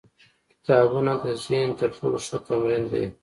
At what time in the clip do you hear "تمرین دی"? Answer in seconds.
2.47-3.05